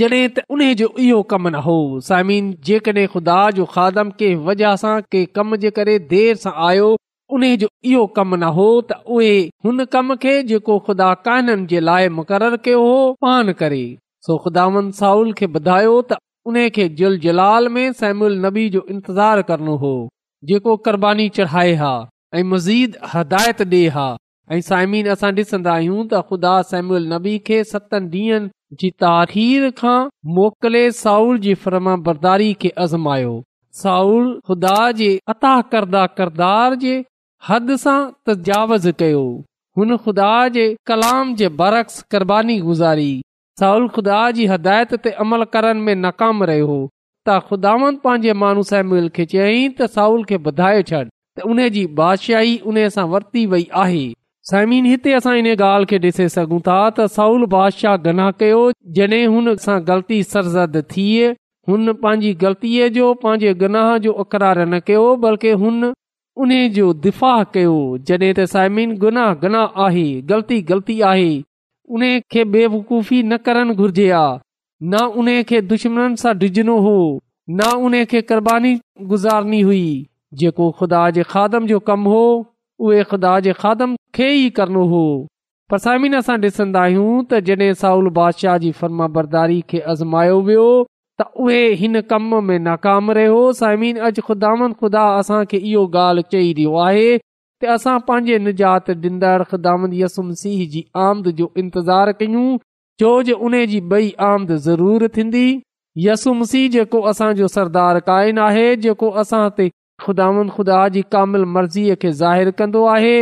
जॾहिं 0.00 0.24
त 0.36 0.42
उन 0.56 0.62
जो 0.80 0.88
इहो 1.02 1.20
कम 1.32 1.46
न 1.48 1.60
हो 1.66 1.74
साइम 2.08 2.48
जेकॾहिं 2.68 3.04
खुदा 3.12 3.36
जो 3.58 3.64
खादम 3.76 4.10
वजह 4.48 4.74
सां 4.82 4.96
कंहिं 5.12 5.28
कम 5.38 5.54
जे 5.64 5.70
करे 5.78 5.94
देर 6.14 6.34
सां 6.46 6.52
आयो 6.70 6.88
उन 7.36 7.46
जो 7.62 7.68
इहो 7.92 8.02
कम 8.18 8.34
न 8.34 8.50
हो 8.58 8.66
त 8.90 8.98
उहे 9.18 9.30
हुन 9.66 9.84
कम 9.94 10.14
खे 10.26 10.34
जेको 10.52 10.78
खुदा 10.90 11.12
कहननि 11.30 11.66
जे 11.74 11.80
लाइ 11.90 12.08
मुक़ररु 12.18 12.60
कयो 12.68 12.82
हो 12.88 12.98
पान 13.26 13.52
करे 13.64 13.82
सो 14.26 14.32
सोखदावन 14.32 14.90
साउल 15.02 15.32
खे 15.42 15.50
ॿुधायो 15.60 15.94
त 16.12 16.20
उन 16.52 16.62
खे 16.78 16.88
जल 17.02 17.18
जलाल 17.28 17.68
में 17.76 17.84
सैमुल 18.02 18.36
नबी 18.48 18.68
जो 18.76 18.84
इंतज़ारु 18.96 19.48
करणो 19.52 19.78
हो 19.86 19.94
जेको 20.52 20.76
क़ुर्बानी 20.88 21.28
चढ़ाए 21.38 21.74
हा 21.84 21.94
ऐं 22.40 22.46
मज़ीद 22.54 23.04
हदायत 23.16 23.62
डे॒ 23.74 23.88
हा 23.98 24.08
ऐं 24.54 24.60
साइमिन 24.68 25.06
असां 25.12 25.30
डि॒सन्दा 25.36 25.72
आहियूं 25.78 26.02
त 26.02 26.12
ख़ुदा 26.28 26.50
सहम 26.68 26.92
नबी 27.08 27.32
खे 27.48 27.56
सत 27.72 27.96
मोकिले 30.36 30.82
साउल 31.00 31.40
जी 31.46 31.52
आज़मायो 32.84 33.32
साउल 33.80 34.30
खुदा 34.50 34.76
जे 35.00 35.10
अता 35.32 35.50
करदा 35.74 36.04
करदार 36.20 36.74
जे 36.84 36.94
हद 37.48 37.72
सां 37.84 37.96
कयो 39.02 39.20
हुन 39.80 39.92
ख़ुदा 40.04 40.28
जे 40.54 40.64
कलाम 40.92 41.34
जे 41.42 41.50
बरक्स 41.62 41.98
क़ुरबानीबानी 42.14 42.64
गुज़ारी 42.70 43.10
साउल 43.64 43.84
खुदा 43.98 44.20
जी 44.38 44.46
हदायत 44.54 44.94
ते 45.08 45.12
अमल 45.26 45.44
करण 45.56 45.82
में 45.88 45.94
नाकाम 46.06 46.40
रहियो 46.52 46.66
हो 46.72 46.78
त 46.80 47.36
ख़ुदान 47.50 48.00
पंहिंजे 48.06 48.36
माण्हू 48.44 48.64
सहमल 48.72 49.12
खे 49.20 49.28
चयाईं 49.34 49.68
त 49.70 49.90
साउल 49.98 50.24
खे 50.32 50.40
बधाए 50.48 50.80
छॾ 50.92 51.02
त 51.08 51.46
उन 51.54 51.62
जी 51.78 51.84
बादशाही 52.02 52.56
उन 52.72 52.80
सां 52.98 53.06
वर्ती 53.16 53.44
वई 53.54 53.68
आहे 53.84 54.00
साइमिन 54.50 54.86
हिते 54.88 55.12
असां 55.12 55.32
इन 55.38 55.46
ॻाल्हि 55.60 55.86
खे 55.88 55.98
ॾिसे 56.10 56.26
सघूं 56.34 56.58
था 56.66 56.74
त 56.98 57.04
साउल 57.16 57.42
बादशाह 57.54 57.96
गना 58.06 58.30
कयो 58.42 58.60
जॾहिं 58.98 59.26
हुन 59.34 59.54
सां 59.64 59.76
ग़लती 59.88 60.22
सरज़द 60.28 60.76
थिए 60.92 61.26
हुन 61.72 61.92
पंहिंजी 62.04 62.30
ग़लतीअ 62.44 62.86
जो 62.94 63.10
पंहिंजे 63.26 63.52
गनाह 63.64 63.90
जो 64.06 64.12
अकरार 64.24 64.60
न 64.66 64.78
कयो 64.86 65.02
बल्कि 65.26 65.50
हुन 65.64 65.90
उन 66.44 66.54
जो 66.78 66.86
दिफ़ा 67.08 67.32
कयो 67.56 67.74
जॾहिं 68.08 68.32
त 68.38 68.48
साइमिन 68.56 68.96
गुनाह 69.04 69.30
गनाह 69.46 69.82
आहे 69.88 70.06
ग़लती 70.34 70.60
ग़लती 70.74 70.98
आहे 71.12 71.28
उन 71.98 72.08
खे 72.34 72.44
बेवकूफ़ी 72.56 73.20
न 73.22 73.40
करणु 73.48 73.76
घुर्जे 73.84 74.08
आ 74.10 74.26
न 74.92 75.08
उन 75.24 75.32
खे 75.52 75.62
दुश्मन 75.74 76.18
सां 76.24 76.36
डिझनो 76.44 76.78
हो 76.88 76.96
न 77.60 77.72
उन 77.90 78.00
खे 78.14 78.24
क़बानी 78.32 78.74
गुज़ारणी 79.12 79.60
हुई 79.70 79.84
जेको 80.44 80.70
खुदा 80.80 81.06
जे 81.20 81.28
खादम 81.34 81.72
जो 81.74 81.86
कमु 81.92 82.14
हो 82.18 82.26
उहे 82.86 83.02
ख़ुदा 83.10 83.30
जे 83.46 83.52
खादम 83.60 83.94
खे 84.16 84.26
ई 84.34 84.50
करणो 84.58 84.82
हो 84.92 85.00
पर 85.72 85.78
साइमिन 85.84 86.14
असां 86.18 86.36
ॾिसंदा 86.42 86.82
आहियूं 86.88 87.10
त 87.12 87.40
जॾहिं 87.48 87.72
साउल 87.80 88.10
बादशाह 88.18 88.58
जी 88.64 88.70
फर्मा 88.82 89.06
बरदारी 89.16 89.60
खे 89.72 89.80
आज़मायो 89.94 90.36
वियो 90.50 90.68
त 91.22 91.26
उहे 91.46 91.62
हिन 91.80 92.00
कम 92.12 92.28
में 92.50 92.58
नाकाम 92.66 93.10
रहियो 93.18 93.40
साइमिन 93.60 93.98
अॼु 94.10 94.24
ख़ुदा 94.28 94.52
ख़ुदा 94.66 95.04
असांखे 95.22 95.60
इहो 95.72 95.82
ॻाल्हि 96.02 96.24
चई 96.36 96.52
रहियो 96.60 96.76
आहे 96.84 97.08
त 97.18 97.74
असां 97.76 97.96
पंहिंजे 98.10 98.38
निजात 98.46 98.90
ॾींदड़ 98.90 99.42
ख़ुदामन 99.52 99.98
यसुम 100.02 100.30
सिंह 100.44 100.64
जी 100.76 100.84
आमद 101.06 101.30
जो 101.42 101.50
इंतज़ारु 101.64 102.16
कयूं 102.20 102.46
छो 103.02 103.12
जो 103.30 103.34
उन 103.50 103.58
जी 103.74 103.80
ॿई 103.96 104.12
आमद 104.30 104.54
ज़रूर 104.68 105.08
थींदी 105.18 105.46
यसुम 106.06 106.44
सिंह 106.54 106.70
जेको 106.78 107.02
असांजो 107.14 107.50
सरदार 107.58 108.00
क़ाइनु 108.12 108.46
आहे 108.48 108.64
जेको 108.86 109.10
असां 109.24 109.44
ते 109.60 109.68
ख़ुदांद 110.02 110.50
ख़ुदा 110.56 110.80
जी 110.96 111.02
कामिल 111.12 111.44
मर्ज़ीअ 111.54 111.94
खे 112.02 112.10
ज़ाहिरु 112.20 112.52
कंदो 112.58 112.84
आहे 112.94 113.14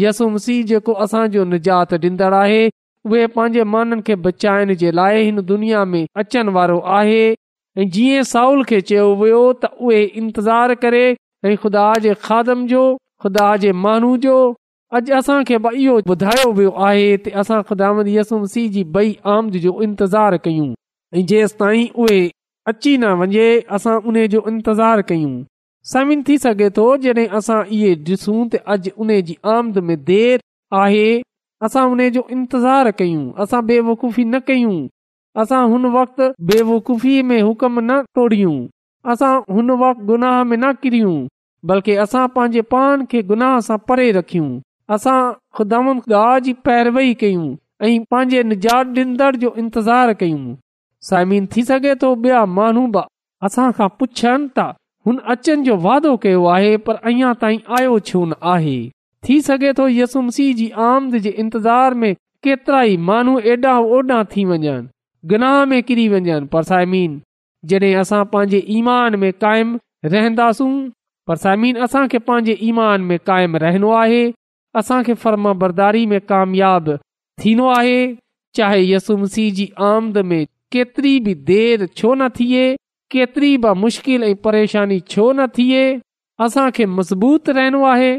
यसूम 0.00 0.36
सीह 0.46 0.62
जेको 0.70 0.92
असांजो 1.04 1.44
निजात 1.52 1.92
ॾींदड़ु 1.98 2.36
आहे 2.40 2.62
उहे 3.10 3.26
पंहिंजे 3.36 3.64
माननि 3.74 4.02
खे 4.06 4.14
बचाइण 4.26 4.74
जे 4.82 4.90
लाइ 4.98 5.24
हिन 5.24 5.40
दुनिया 5.52 5.84
में 5.92 6.04
अचण 6.22 6.48
वारो 6.56 6.78
आहे 6.98 7.22
ऐं 7.78 7.88
जीअं 7.96 8.22
साउल 8.32 8.64
खे 8.72 8.80
चयो 8.92 9.06
वियो 9.22 9.40
त 9.64 9.70
उहे 9.88 10.02
इंतज़ारु 10.22 10.76
करे 10.84 11.02
ऐं 11.48 11.56
ख़ुदा 11.62 11.86
जे 12.06 12.14
खादम 12.28 12.66
जो 12.74 12.82
ख़ुदा 13.24 13.48
जे 13.64 13.72
माण्हू 13.84 14.16
जो 14.28 14.36
अॼु 14.98 15.14
असांखे 15.20 15.56
बि 15.68 15.72
इहो 15.86 15.96
ॿुधायो 16.14 16.52
वियो 16.58 16.70
आहे 16.90 17.08
त 17.16 17.36
असां 17.44 17.62
ख़ुदा 17.70 17.92
में 17.96 18.08
यसूम 18.16 18.44
सीह 18.56 18.70
जी 18.76 18.84
बई 18.98 19.16
आमद 19.36 19.58
जो 19.68 19.74
इंतज़ारु 19.88 20.38
कयूं 20.48 20.68
ऐं 21.18 21.26
जेसि 21.32 21.56
ताईं 21.64 21.92
उहे 22.04 22.20
अची 22.74 22.96
न 23.02 23.16
वञे 23.24 23.46
असां 23.78 24.00
उन 24.12 24.24
जो 24.36 24.44
इंतज़ारु 24.54 25.02
कयूं 25.12 25.34
समीन 25.92 26.22
थी 26.28 26.36
सघे 26.44 26.68
थो 26.76 26.84
जॾहिं 27.02 27.26
असां 27.38 27.58
इहे 27.74 27.92
ॾिसूं 28.06 28.40
त 28.52 28.56
अॼु 28.72 28.90
उन 29.02 29.10
जी 29.28 29.34
आमदन 29.52 29.84
में 29.90 30.02
देरि 30.08 30.42
आहे 30.80 31.04
असां 31.68 31.84
उन 31.92 32.00
जो 32.16 32.22
इंतज़ारु 32.36 32.90
कयूं 32.98 33.22
असां 33.44 33.60
बेवकूफ़ी 33.70 34.24
न 34.32 34.40
कयूं 34.50 34.74
असां 35.42 35.60
हुन 35.70 35.86
वक़्ति 35.94 36.26
बेवखूफ़ीअ 36.50 37.22
में 37.28 37.40
हुकम 37.40 37.80
न 37.90 37.96
तोड़ियूं 38.18 38.56
असां 39.14 39.32
हुन 39.54 39.70
वक़्तु 39.84 40.04
गुनाह 40.10 40.36
में 40.50 40.56
न 40.56 40.72
किरियूं 40.82 41.16
बल्कि 41.72 41.94
असां 42.04 42.24
पंहिंजे 42.36 42.62
पान 42.74 43.04
खे 43.12 43.22
गुनाह 43.32 43.54
सां 43.70 43.78
परे 43.90 44.10
रखियूं 44.18 44.50
असां 44.96 45.18
ख़ुदाम 45.60 45.88
जी 46.48 46.52
पैरवई 46.68 47.14
कयूं 47.24 47.46
ऐं 47.88 47.94
पंहिंजे 48.10 48.42
निजात 48.52 48.94
ॾींदड़ 49.00 49.34
जो 49.46 49.54
इंतज़ारु 49.64 50.18
कयूं 50.24 50.44
समिन 51.12 51.48
थी 51.56 51.64
सघे 51.72 51.94
थो 52.04 52.10
माण्हू 52.60 52.84
बि 52.98 53.06
असां 53.50 53.70
खां 53.80 54.76
हुन 55.08 55.18
अचनि 55.32 55.62
जो 55.66 55.76
वादो 55.84 56.10
कयो 56.22 56.44
आहे 56.54 56.76
पर 56.86 56.94
अञा 57.10 57.32
ताईं 57.42 57.58
आयो 57.76 57.98
छो 58.08 58.24
न 58.28 58.32
आहे 58.54 58.74
थी 59.26 59.40
सघे 59.44 59.72
थो 59.78 59.86
यसुम 59.88 60.28
सीह 60.36 60.52
जी 60.58 60.68
आमद 60.88 61.14
जे 61.26 61.30
इंतज़ार 61.42 61.94
में 62.00 62.12
केतिरा 62.46 62.80
ई 62.88 62.96
माण्हू 63.10 63.38
एॾा 63.52 63.76
ओॾा 63.96 64.18
थी 64.34 64.44
वञनि 64.50 64.74
गनाह 65.30 65.56
में 65.70 65.78
किरी 65.90 66.06
वञनि 66.14 66.34
परसाइमीन 66.56 67.12
जॾहिं 67.72 67.94
असां 68.02 68.24
पंहिंजे 68.34 68.60
ईमान 68.80 69.16
में 69.22 69.32
काइमु 69.44 69.78
रहंदासूं 70.14 70.70
परसाइमीन 71.30 71.76
असांखे 71.86 72.18
पंहिंजे 72.28 72.56
ईमान 72.68 73.00
में 73.12 73.18
क़ाइमु 73.30 73.58
रहंदो 73.64 73.90
आहे 74.02 74.22
असांखे 74.82 75.14
फर्मा 75.24 75.52
बरदारी 75.62 76.04
में 76.12 76.20
कामयाब 76.34 76.94
थींदो 77.44 77.68
आहे 77.78 77.96
चाहे 78.60 78.82
यसुम 78.90 79.24
सीह 79.36 79.52
जी 79.60 79.68
आमद 79.92 80.18
में 80.32 80.40
केतिरी 80.72 81.18
बि 81.28 81.34
देरि 81.52 81.86
छो 81.96 82.14
न 82.14 82.28
थिए 82.40 82.66
केतिरी 83.12 83.50
बि 83.64 83.70
मुश्किल 83.82 84.22
ऐं 84.24 84.34
परेशानी 84.44 84.98
छो 85.12 85.32
न 85.36 85.46
थिए 85.56 85.84
असांखे 86.44 86.84
मज़बूत 86.96 87.48
रहणो 87.58 87.82
आहे 87.94 88.10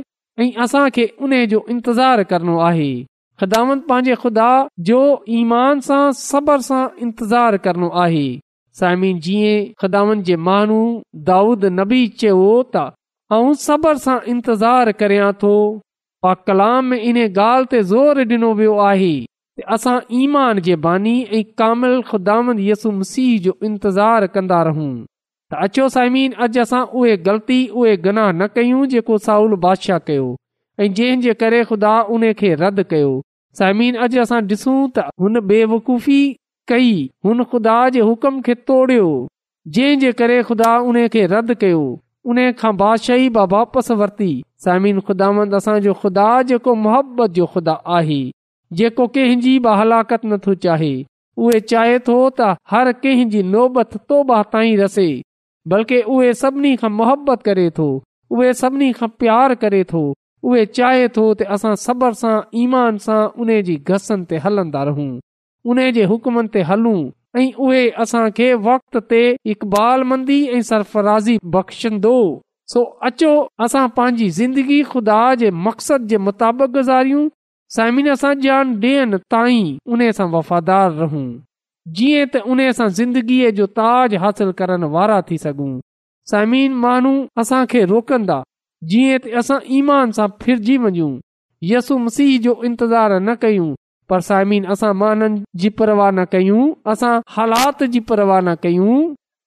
ऐं 0.41 0.49
असांखे 0.63 1.05
उन 1.23 1.33
जो 1.51 1.59
इंतज़ारु 1.73 2.23
करणो 2.29 2.57
आहे 2.69 2.89
ख़दामन 3.41 3.79
पंहिंजे 3.89 4.15
ख़ुदा 4.23 4.49
जो 4.87 5.01
ईमान 5.39 5.79
सां 5.89 6.09
सबर 6.21 6.59
सां 6.69 6.83
इंतज़ारु 7.05 7.57
करणो 7.65 7.89
आहे 8.05 8.25
साइमिन 8.79 9.19
जीअं 9.27 9.71
ख़दामन 9.81 10.23
जे 10.29 10.35
माण्हू 10.47 10.81
दाऊद 11.29 11.65
नबी 11.79 12.01
चयो 12.21 12.41
त 12.75 12.85
आउं 13.37 13.53
सबर 13.67 13.95
सां 14.07 14.17
इंतज़ारु 14.35 14.97
करियां 15.03 15.31
थो 15.43 15.53
पा 16.23 16.33
कलाम 16.49 16.93
इन 16.99 17.17
ॻाल्हि 17.25 17.71
ते 17.71 17.83
ज़ोर 17.93 18.23
ॾिनो 18.33 18.53
वियो 18.61 18.75
आहे 18.91 19.13
असां 19.75 19.97
ईमान 20.21 20.59
जे 20.65 20.75
बानी 20.85 21.21
ऐं 21.31 21.41
कामिल 21.61 22.67
यसु 22.69 22.91
मसीह 22.91 23.39
जो 23.43 23.57
इंतज़ार 23.63 24.25
कंदा 24.35 24.61
रहूं 24.69 24.91
त 25.51 25.57
अचो 25.65 25.87
साइमन 25.95 26.33
अॼु 26.45 26.61
असां 26.63 26.81
उहे 27.01 27.15
ग़लती 27.27 27.59
उहे 27.81 27.95
गनाह 28.07 28.31
न 28.31 28.47
कयूं 28.55 28.85
जेको 28.93 29.17
साउल 29.27 29.55
बादशाह 29.65 29.97
कयो 30.09 30.27
ऐं 30.83 30.91
जंहिंजे 30.99 31.33
करे 31.43 31.63
ख़ुदा 31.71 31.93
उन 32.17 32.31
खे 32.41 32.53
रदि 32.63 32.83
कयो 32.93 33.11
साइम 33.61 33.81
अॼु 34.07 34.21
असां 34.25 34.41
ॾिसूं 34.53 34.77
त 34.97 35.05
हुन 35.25 35.39
बेवूफ़ी 35.53 36.19
कई 36.73 36.91
हुन 37.27 37.43
ख़ुदा 37.43 37.77
जे 37.97 38.01
हुकुम 38.09 38.39
खे 38.49 38.55
तोड़ियो 38.69 39.09
जंहिंजे 39.77 40.11
करे 40.19 40.41
ख़ुदा 40.49 40.69
उन 40.91 40.97
खे 41.15 41.25
रद्द 41.33 41.53
कयो 41.63 41.81
उन 42.33 42.39
खां 42.61 42.75
बादशाही 42.83 43.29
बि 43.39 43.45
वापसि 43.55 43.93
वरती 44.03 44.29
साइम 44.65 44.99
ख़ुदांद 44.99 45.55
असांजो 45.61 45.93
ख़ुदा 46.03 46.27
जेको 46.51 46.75
मुहबत 46.85 47.31
जो 47.39 47.45
ख़ुदा 47.55 47.73
आहे 47.97 48.21
जेको 48.77 49.07
कंहिंजी 49.13 49.57
बि 49.65 49.69
हलाकत 49.79 50.25
नथो 50.31 50.53
चाहे 50.63 50.89
उहे 51.45 51.59
चाहे 51.71 51.97
थो 52.07 52.15
त 52.39 52.55
हर 52.71 52.91
कंहिंजी 53.03 53.41
नोबत 53.53 53.95
तोबा 54.11 54.41
ताईं 54.55 54.77
रसे 54.81 55.05
बल्कि 55.73 56.01
उहे 56.15 56.33
सभिनी 56.41 56.75
खां 56.81 56.91
मुहबत 56.97 57.41
करे 57.47 57.69
थो 57.79 57.87
उहे 58.35 58.51
सभिनी 58.61 58.91
खां 58.99 59.09
प्यार 59.23 59.55
करे 59.63 59.83
थो 59.93 60.01
उहे 60.49 60.65
चाहे 60.79 61.07
थो 61.15 61.23
त 61.41 61.47
असां 61.57 61.71
सबर 61.85 62.13
सां 62.19 62.35
ईमान 62.65 62.97
सां 63.07 63.17
उने 63.45 63.61
जी 63.71 63.75
घसनि 63.95 64.25
ते 64.33 64.41
हलंदा 64.45 64.83
रहूं 64.91 65.09
उन 65.71 65.79
जे 65.97 66.03
हुकमनि 66.13 66.53
ते 66.57 66.61
हलूं 66.73 66.97
ऐं 67.41 67.49
उहे 67.69 67.81
असां 68.05 68.23
वक़्त 68.67 68.97
ते 69.13 69.23
इक़बाल 69.55 70.03
मंदी 70.11 70.39
ऐं 70.57 70.61
सरफराज़ी 70.69 71.37
बख़्शंदो 71.57 72.15
सो 72.75 72.83
अचो 73.11 73.33
असां 73.67 73.87
पंहिंजी 73.99 74.29
ज़िंदगी 74.39 74.81
खुदा 74.93 75.19
जे 75.43 75.49
मक़सद 75.65 76.07
जे 76.13 76.17
मुताबिक़ 76.29 76.71
गुज़ारियूं 76.77 77.27
जान 77.75 77.97
सायमिनाई 78.15 79.77
उन 79.87 80.11
सां 80.17 80.27
वफ़ादार 80.31 80.91
रहूं 81.01 81.25
जीअं 81.97 82.25
त 82.33 82.37
उन 82.53 82.71
सां 82.79 82.87
ज़िंदगीअ 82.99 83.51
जो 83.59 83.65
ताज 83.79 84.15
हासिल 84.23 84.51
करण 84.61 84.83
वारा 84.95 85.21
थी 85.29 85.37
सघूं 85.43 85.69
साइमिन 86.31 86.73
माण्हू 86.85 87.11
असां 87.41 87.65
खे 87.71 87.83
रोकंदा 87.91 88.41
जीअं 88.91 89.19
त 89.23 89.33
असां 89.41 89.59
ईमान 89.77 90.11
सां 90.19 90.27
फिरिजी 90.41 90.77
वञू 90.87 91.09
यसु 91.71 91.97
मसीह 92.07 92.37
जो 92.47 92.53
इंतज़ार 92.65 93.19
न 93.19 93.35
कयूं 93.41 93.73
पर 94.09 94.19
साइमिन 94.29 94.65
असां 94.75 94.93
माननि 95.03 95.41
जी 95.63 95.69
परवाह 95.79 96.11
न 96.11 96.25
कयूं 96.31 96.63
असां 96.91 97.13
हालात 97.37 97.83
जी 97.95 97.99
परवाह 98.11 98.39
न 98.47 98.55
कयूं 98.63 98.99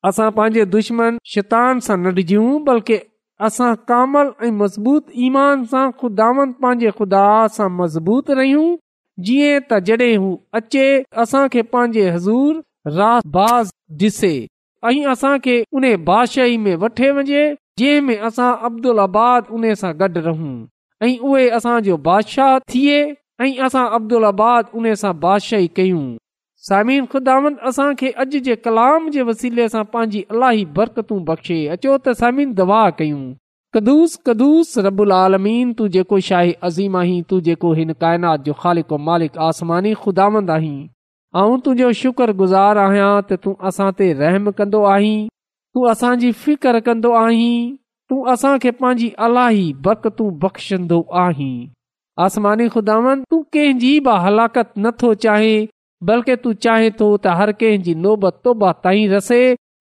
असां 0.09 0.31
पंहिंजे 0.39 0.65
दुश्मन 0.77 1.19
शितान 1.35 1.81
सां 1.89 1.97
न 2.05 2.15
डिजऊं 2.19 2.63
बल्कि 2.65 2.99
असां 3.47 3.75
कामल 3.91 4.29
ऐं 4.47 4.51
मज़बूत 4.57 5.05
ईमान 5.29 5.63
सां 5.71 5.85
ख़ुदावन 6.01 6.51
पंहिंजे 6.65 6.91
ख़ुदा 6.99 7.23
सां 7.57 7.67
मज़बूत 7.79 8.31
रहियूं 8.41 8.67
जीअं 9.29 9.55
त 9.71 9.79
जॾहिं 9.89 10.19
हू 10.25 10.29
अचे 10.59 10.85
असां 11.23 11.41
खे 11.55 11.65
पंहिंजे 11.75 12.05
हज़ूर 12.19 12.95
रा 13.01 13.11
बास 13.39 13.73
ॾिसे 14.03 14.33
ऐं 14.91 15.11
असां 15.15 15.33
उन 15.81 15.89
बादशाही 16.11 16.57
में 16.67 16.77
वठे 16.85 17.11
वञे 17.19 17.43
जंहिं 17.83 18.01
में 18.11 18.17
असां 18.31 18.51
अब्दुल 18.71 19.05
आबाद 19.09 19.53
उन 19.59 19.67
सां 19.83 19.93
गॾु 20.05 20.25
रहूं 20.29 20.55
ऐं 21.09 21.13
उहे 21.31 21.49
असांजो 21.59 21.97
बादशाह 22.09 22.57
थिए 22.75 22.97
ऐं 23.47 23.53
असां 23.69 23.85
अब्दुल 24.01 24.31
आबाद 24.35 24.73
उन 24.83 24.95
सां 25.03 25.13
बादशाही 25.27 25.71
कयूं 25.81 26.03
सामीन 26.69 27.05
खुदावंद 27.13 27.57
असांखे 27.69 28.11
अॼु 28.17 28.39
जे 28.45 28.55
कलाम 28.65 29.09
जे 29.13 29.23
वसीले 29.29 29.69
सां 29.69 29.83
पंहिंजी 29.93 30.23
अलाही 30.31 30.65
बरकतूं 30.75 31.19
बख़्शे 31.31 31.57
अचो 31.77 31.97
त 32.07 32.15
सामिन 32.21 32.53
दवा 32.61 32.83
कयूं 32.99 33.23
कदुस 33.75 34.15
कदुस 34.27 34.77
रबुल 34.87 35.13
आलमीन 35.17 35.73
तूं 35.79 35.87
जेको 35.97 36.19
शाही 36.29 36.53
अज़ीम 36.69 36.97
आहीं 37.01 37.23
तू 37.31 37.41
जेको 37.49 37.73
हिन 37.81 37.93
काइनात 38.05 38.45
जो 38.47 38.53
ख़ालिक़ 38.63 39.39
आसमानी 39.49 39.93
खुदांद 40.05 40.51
आहीं 40.59 40.89
तुंहिंजो 41.35 41.93
शुक्रगुज़ार 42.03 42.83
आहियां 42.85 43.11
त 43.27 43.41
तूं 43.49 43.57
असां 43.73 43.91
ते 44.03 44.11
रहम 44.23 44.49
कंदो 44.63 44.85
आहीं 44.95 45.17
तू 45.75 45.85
असांजी 45.97 46.33
फिकर 46.47 46.81
कंदो 46.91 47.15
आहीं 47.25 47.61
तूं 48.13 48.23
असांखे 48.37 48.75
पंहिंजी 48.85 49.11
अलाही 49.31 49.65
बरकतूं 49.89 50.31
बख़्शंदो 50.47 51.01
आहीं 51.27 51.53
आसमानी 52.29 52.71
खुदावंद 52.79 53.31
तूं 53.31 53.43
कंहिंजी 53.59 53.93
बि 54.11 54.19
हलाकत 54.29 54.77
नथो 54.89 55.15
चाहे 55.27 55.55
बल्कि 56.09 56.35
तूं 56.45 56.53
चाहे 56.67 56.89
थो 57.01 57.07
त 57.25 57.35
हर 57.41 57.51
कंहिंजी 57.61 57.93
नोबत 58.05 58.39
तोबत 58.47 58.79
ताईं 58.87 59.03
रसे 59.11 59.37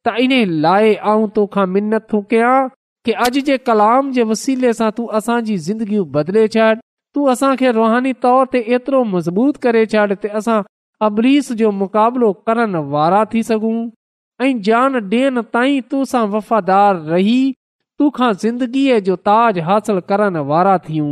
त 0.08 0.12
इन 0.26 0.52
लाइ 0.66 0.92
आऊं 1.12 1.28
तोखां 1.38 1.64
मिनत 1.76 2.06
थो 2.14 2.20
कयां 2.34 2.58
की 3.08 3.12
अॼु 3.26 3.42
जे 3.48 3.58
कलाम 3.70 4.12
जे 4.18 4.24
वसीले 4.32 4.74
सां 4.80 4.90
तू 5.00 5.06
असांजी 5.20 5.58
ज़िंदगियूं 5.70 6.06
बदिले 6.18 6.44
छॾ 6.58 6.68
तूं 7.16 7.24
असांखे 7.34 7.72
रुहानी 7.80 8.14
तौर 8.26 8.46
ते 8.56 8.60
एतिरो 8.78 9.04
मज़बूत 9.16 9.58
करे 9.66 9.84
छॾ 9.96 10.06
ते 10.26 10.28
असां 10.42 10.60
अब्रीस 11.10 11.52
जो 11.64 11.72
मुक़ाबिलो 11.82 12.32
करण 12.50 12.76
वारा 12.94 13.24
थी 13.34 13.44
सघूं 13.50 13.76
ऐं 14.46 14.54
जान 14.70 14.96
ॾियण 15.08 15.42
ताईं 15.58 15.82
तुसां 15.96 16.26
वफ़ादार 16.38 17.04
रही 17.16 17.42
तोखा 18.04 18.32
ज़िंदगीअ 18.46 19.00
जो 19.10 19.16
ताज 19.32 19.60
हासिलु 19.72 20.06
करण 20.14 20.38
वारा 20.54 20.78
थियूं 20.90 21.12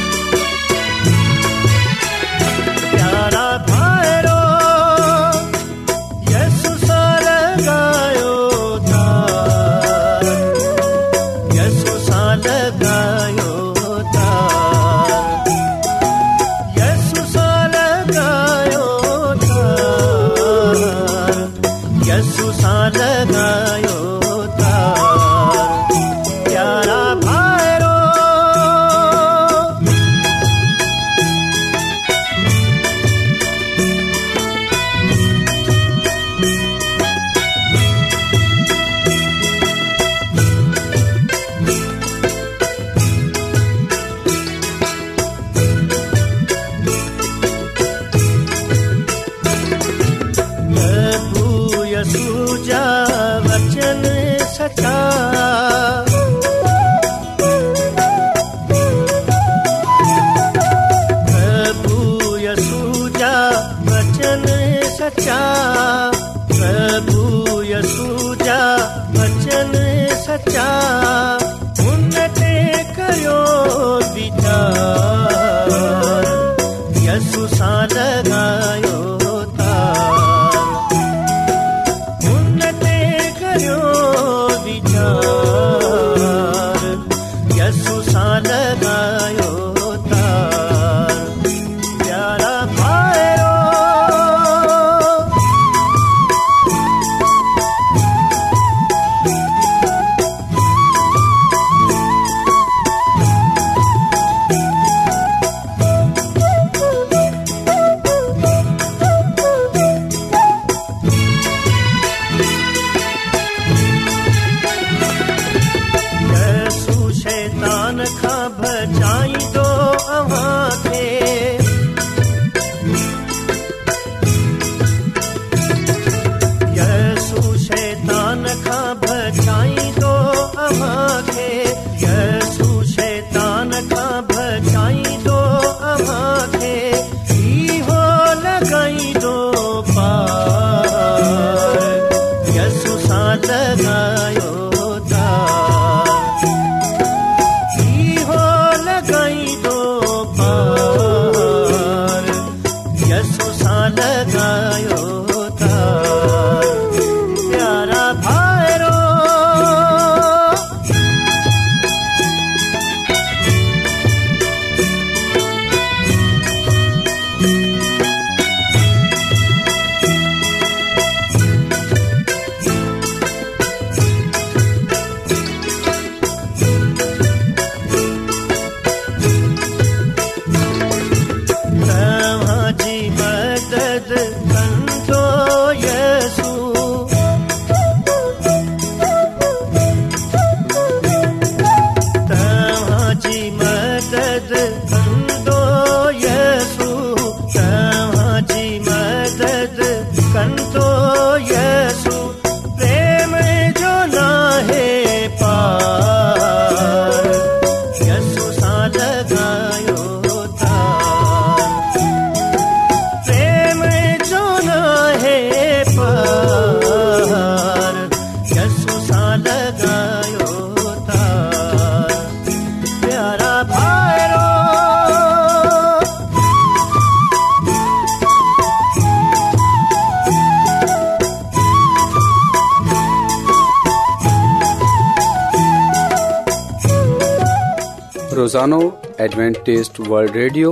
روزانو 238.61 238.79
ایڈوینٹیسٹ 239.23 239.99
ولڈ 240.09 240.35
ریڈیا 240.35 240.67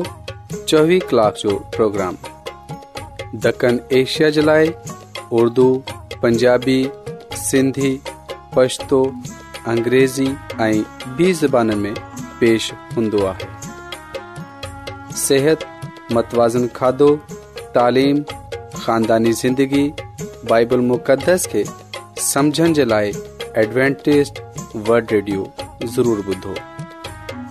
چوبی 0.69 0.97
کلاک 1.09 1.37
جو 1.43 1.57
پروگرام 1.75 2.15
دکن 3.43 3.77
ایشیا 3.99 4.29
جلائے 4.35 4.67
اردو 5.39 5.65
پنجابی 6.21 6.83
سندھی 7.43 7.95
پشتو 8.53 9.01
اگریزی 9.73 10.27
بی 11.15 11.31
زبان 11.39 11.77
میں 11.81 11.93
پیش 12.39 12.71
ہوں 12.97 13.09
صحت 15.25 15.63
متوازن 16.13 16.67
کھادو 16.77 17.15
تعلیم 17.73 18.21
خاندانی 18.83 19.31
زندگی 19.43 19.87
بائبل 20.49 20.81
مقدس 20.93 21.47
کے 21.51 21.63
سمجھن 22.31 22.73
جلائے 22.79 23.11
ایڈوینٹیسٹ 23.59 24.41
ورلڈ 24.87 25.11
ریڈیو 25.11 25.43
ضرور 25.95 26.23
بدھو 26.27 26.53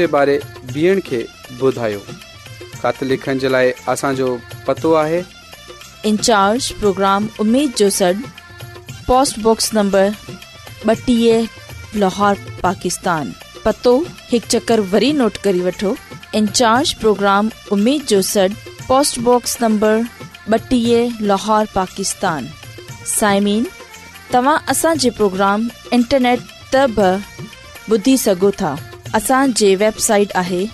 लाहौर 11.96 12.36
पाकिस्तान 12.62 13.32
पतो 13.64 13.94
हिकु 14.30 14.46
चकर 14.52 14.80
प्रोग्राम 17.00 17.48
साइमिन 23.16 23.66
तव्हांजे 24.32 25.10
प्रोग्राम 25.20 25.68
इंटरनेट 25.94 26.40
त 26.74 27.12
ॿुधी 27.94 28.16
सघो 28.16 28.50
था 28.60 28.68
असांजे 29.14 29.74
वेबसाइट 29.74 30.32
आहे 30.36 30.64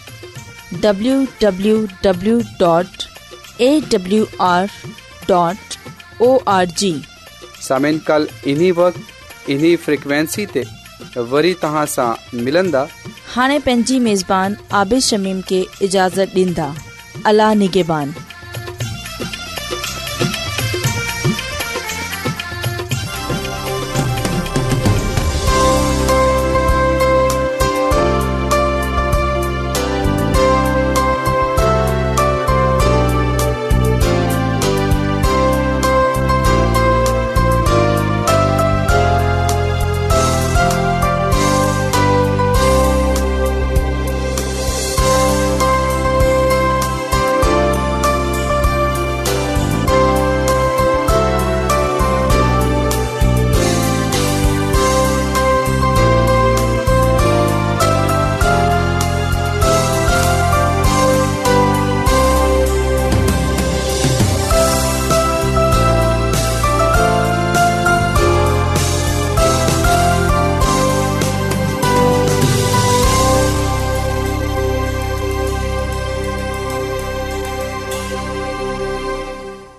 वरी 11.18 11.84
हाणे 13.34 13.58
पंहिंजी 13.58 13.98
عابد 14.30 14.56
आबिशमीम 14.72 15.40
खे 15.48 15.62
اجازت 15.86 16.34
ॾींदा 16.34 16.70
अला 17.32 17.50
نگہبان 17.62 18.25